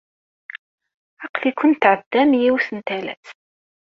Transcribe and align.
Aql-iken 1.25 1.71
tɛeddam 1.73 2.29
i 2.33 2.39
yiwet 2.43 2.67
n 2.75 2.79
talast. 2.87 3.37